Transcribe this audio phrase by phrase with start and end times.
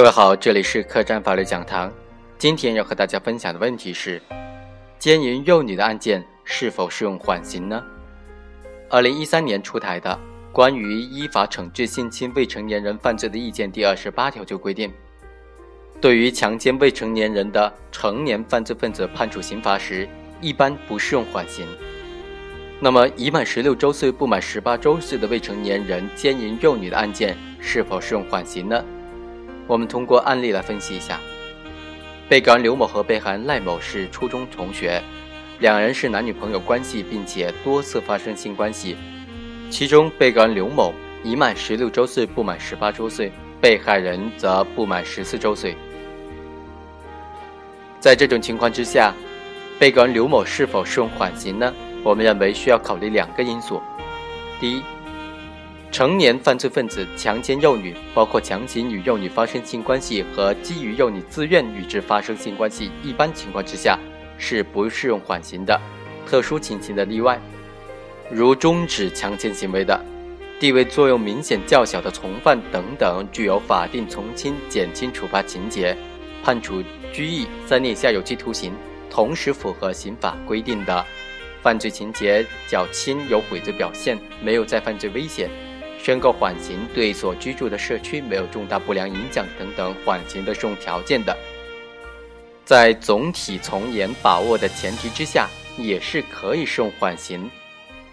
[0.00, 1.92] 各位好，这里是客栈法律讲堂。
[2.38, 4.18] 今天要和大家分享的问题是：
[4.98, 7.84] 奸淫幼女的案件是否适用缓刑呢？
[8.88, 10.18] 二零一三年出台的
[10.54, 14.90] 《关于依法惩治性侵未成年人犯罪的意见》第二十八条就规定，
[16.00, 20.08] 对于强奸未成年人的成年犯罪分子判处刑罚时，
[20.40, 21.66] 一般不适用缓刑。
[22.80, 28.82] 那么，已满十六周岁不满十八周岁的未成年人奸淫幼女的案件是否适用缓刑呢？
[29.66, 31.20] 我们通过案例来分析一下。
[32.28, 35.02] 被告人刘某和被害人赖某是初中同学，
[35.58, 38.96] 两人是男女朋友关系，并且多次发生性关系。
[39.68, 45.76] 其中，被告人刘某已满十六周岁不满十八周岁，被害人则不满十四周岁。
[47.98, 49.12] 在这种情况之下，
[49.78, 51.74] 被告人刘某是否适用缓刑呢？
[52.02, 53.82] 我们认为需要考虑两个因素：
[54.58, 54.82] 第一，
[55.92, 63.98] 成年犯罪分子强奸幼女，包括强行与幼女发生性关系和基于幼女自愿与之发生性关系，一般情况之下
[64.38, 65.78] 是不适用缓刑的。
[66.24, 67.40] 特殊情形的例外，
[68.30, 70.00] 如终止强奸行为的、
[70.60, 75.96] 地位作用明显较小的从犯等等，具有法定从轻、减轻处罚情节，
[76.44, 78.72] 判处拘役三年以下有期徒刑，
[79.10, 81.04] 同时符合刑法规定的
[81.62, 85.50] 犯罪情节较轻、有悔罪表现、没有再犯罪危险。
[86.02, 91.36] 宣告缓刑，对所居住的社区没有重大不良影响等等缓刑的适用条件的，
[92.64, 97.50] 在总体从严把握的前提之下，也是可以适用缓刑，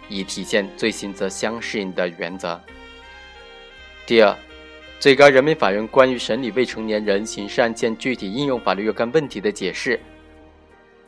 [0.10, 2.60] 以体现罪刑责相适应的原则。
[4.06, 4.36] 第二，
[5.00, 9.98] 最高人民法院关于审理未成年人刑事案件具体应用法律若干问题的解释。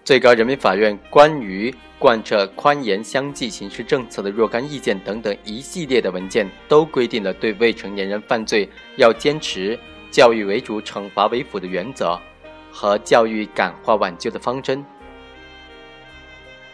[0.10, 12.20] 最高人民法院关于贯彻宽严相济刑事政策的若干意见等等一系列的文件，都规定了对未成年人犯罪要坚持教育为主、惩罚为辅的原则
[12.72, 14.84] 和教育感化挽救的方针。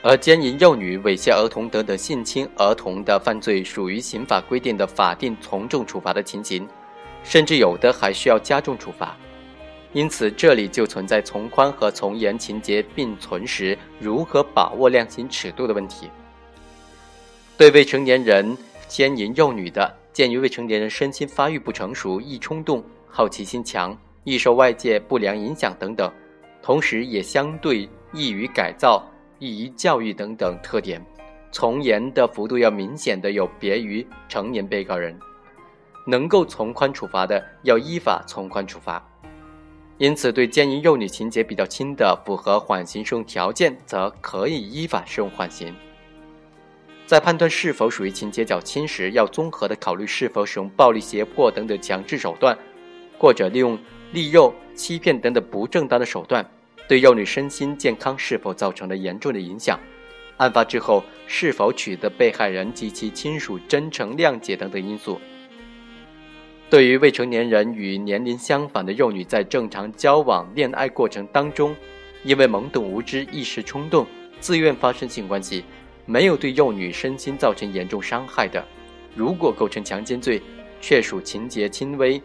[0.02, 6.66] 而奸淫幼女、猥亵儿童等等性侵儿童的犯罪，属于刑法规定的法定从重处罚的情形，
[7.22, 9.14] 甚至有的还需要加重处罚。
[9.96, 16.10] 因此，这里就存在从宽和从严情节并存时，如何把握量刑尺度的问题。
[17.58, 18.58] 对未成年人
[18.90, 26.12] 奸淫幼女的，鉴于未成年人身心发育不成熟、易冲动、好奇心强、易受外界不良影响等等，
[26.62, 29.02] 同时也相对易于改造、
[29.40, 31.02] 易于教育等等特点，
[31.54, 35.18] 从严的幅度要明显的有别于成年被告人，
[36.06, 39.02] 能够从宽处罚的，要依法从宽处罚。
[39.98, 45.74] 因此，对奸淫幼女情节比较轻的，符合缓刑适用条件，则可以依法适用缓刑。
[47.06, 52.58] 在判断是否属于情节较轻时，要综合的考虑是否使用暴力、胁迫等等强制手段，
[53.18, 53.80] 或者利用
[54.12, 56.46] 利诱、欺骗等等不正当的手段，
[56.90, 59.80] 对幼女身心健康是否造成了严重的影响，
[60.36, 65.22] 案发之后是否取得被害人及其亲属真诚谅解等等因素。
[66.76, 71.74] 对于未成年人与年龄相仿的幼女在正常交往恋爱过程当中，
[72.22, 74.06] 因为懵懂无知、一时冲动、
[74.42, 75.64] 自愿发生性关系，
[76.06, 78.62] 没有对幼女身心造成严重伤害的，
[79.16, 80.42] 如果构成强奸罪，
[80.82, 82.22] 确属情节轻微，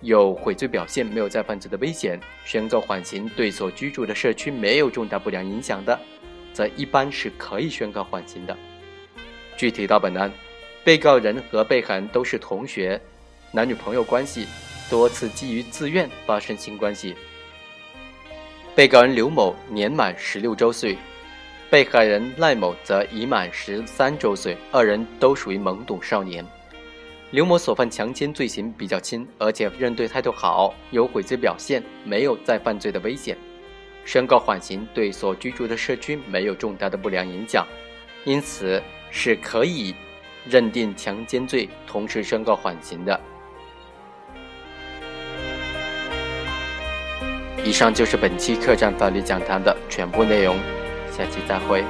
[0.00, 5.98] 有悔罪表现，没有再犯罪的危险，宣告缓刑，对所居住的社区没有重大不良影响的，
[6.52, 8.56] 则一般是可以宣告缓刑的。
[9.56, 10.30] 具体到本案，
[10.84, 13.00] 被告人和被害人都是同学。
[13.50, 14.46] 男女朋友关系，
[14.90, 17.14] 多次基于自愿发生性关系。
[18.74, 20.98] 被告人刘某年满十六周岁，
[21.70, 26.44] 被害人赖某则已满十三周岁，二人都属于懵懂少年。
[27.30, 33.36] 刘某所犯强奸罪行比较轻，而且认罪态度好，有悔罪表现，没有再犯罪的危险，
[34.04, 37.66] 宣告缓刑，对所居住的社区没有重大的不良影响，
[38.24, 39.94] 因此是可以
[40.46, 43.18] 认定强奸罪，同时宣告缓刑的。
[47.64, 50.56] 以上就是本期客栈法律讲堂的全部内容，
[51.10, 51.84] 下期再会。